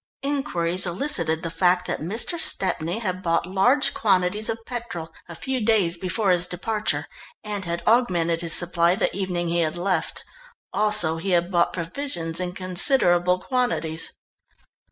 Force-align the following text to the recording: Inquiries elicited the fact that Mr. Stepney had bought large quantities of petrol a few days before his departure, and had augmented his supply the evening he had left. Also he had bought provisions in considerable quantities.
Inquiries 0.23 0.87
elicited 0.87 1.43
the 1.43 1.51
fact 1.51 1.85
that 1.85 1.99
Mr. 2.01 2.39
Stepney 2.39 2.97
had 2.97 3.21
bought 3.21 3.45
large 3.45 3.93
quantities 3.93 4.49
of 4.49 4.65
petrol 4.65 5.13
a 5.29 5.35
few 5.35 5.63
days 5.63 5.95
before 5.95 6.31
his 6.31 6.47
departure, 6.47 7.05
and 7.43 7.65
had 7.65 7.83
augmented 7.85 8.41
his 8.41 8.53
supply 8.55 8.95
the 8.95 9.15
evening 9.15 9.49
he 9.49 9.59
had 9.59 9.77
left. 9.77 10.23
Also 10.73 11.17
he 11.17 11.29
had 11.37 11.51
bought 11.51 11.71
provisions 11.71 12.39
in 12.39 12.53
considerable 12.53 13.37
quantities. 13.39 14.11